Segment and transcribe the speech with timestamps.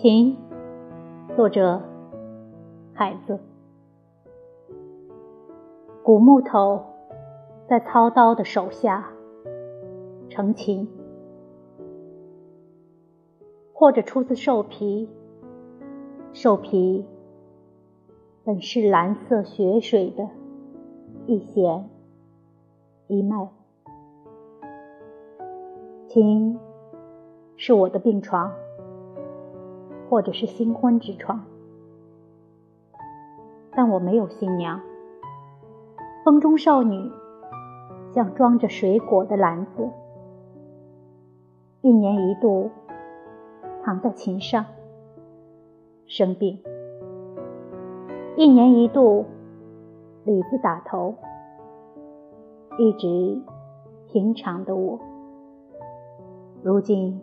[0.00, 0.36] 琴，
[1.34, 1.82] 作者
[2.94, 3.40] 海子。
[6.04, 6.84] 古木头
[7.68, 9.10] 在操刀的手下
[10.30, 10.88] 成琴，
[13.72, 15.10] 或者出自兽皮。
[16.32, 17.04] 兽皮
[18.44, 20.28] 本是蓝色血水的
[21.26, 21.90] 一弦
[23.08, 23.48] 一脉。
[26.06, 26.56] 琴
[27.56, 28.52] 是我的病床。
[30.08, 31.44] 或者是新婚之床，
[33.72, 34.80] 但我没有新娘。
[36.24, 37.10] 风中少女
[38.14, 39.90] 像装着水果的篮子，
[41.82, 42.70] 一年一度
[43.84, 44.64] 躺在琴上
[46.06, 46.58] 生病，
[48.36, 49.26] 一年一度
[50.24, 51.14] 李子打头，
[52.78, 53.42] 一直
[54.10, 54.98] 平常的我，
[56.62, 57.20] 如今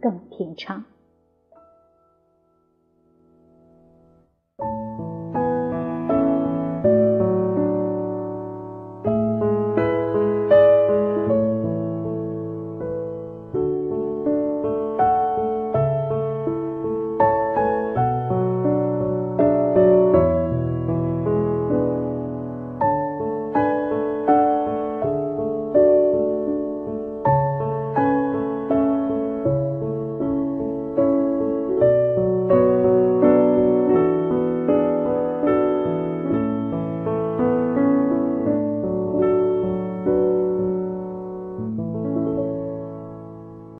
[0.00, 0.82] 更平常。